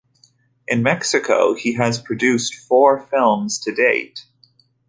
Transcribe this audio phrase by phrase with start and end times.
[0.67, 4.25] In Mexico he has produced four films to date.